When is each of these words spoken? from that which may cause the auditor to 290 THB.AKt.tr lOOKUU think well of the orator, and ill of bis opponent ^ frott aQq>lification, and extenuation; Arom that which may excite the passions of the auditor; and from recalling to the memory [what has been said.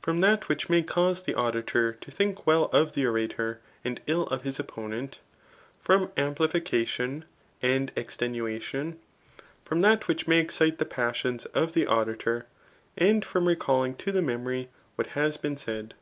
from 0.00 0.20
that 0.20 0.48
which 0.48 0.68
may 0.70 0.80
cause 0.80 1.24
the 1.24 1.34
auditor 1.34 1.92
to 1.94 2.08
290 2.08 2.08
THB.AKt.tr 2.08 2.08
lOOKUU 2.08 2.16
think 2.18 2.46
well 2.46 2.64
of 2.72 2.92
the 2.92 3.04
orator, 3.04 3.60
and 3.84 4.00
ill 4.06 4.22
of 4.28 4.44
bis 4.44 4.60
opponent 4.60 5.18
^ 5.84 5.84
frott 6.08 6.14
aQq>lification, 6.36 7.24
and 7.60 7.90
extenuation; 7.96 9.00
Arom 9.66 9.82
that 9.82 10.06
which 10.06 10.28
may 10.28 10.38
excite 10.38 10.78
the 10.78 10.84
passions 10.84 11.46
of 11.46 11.72
the 11.72 11.88
auditor; 11.88 12.46
and 12.96 13.24
from 13.24 13.48
recalling 13.48 13.96
to 13.96 14.12
the 14.12 14.22
memory 14.22 14.68
[what 14.94 15.08
has 15.18 15.36
been 15.36 15.56
said. 15.56 15.94